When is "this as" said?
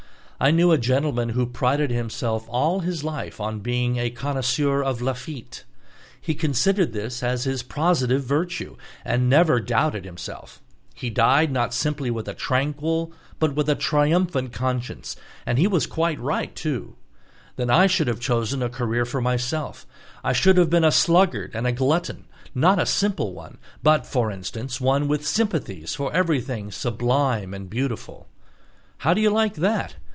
6.93-7.43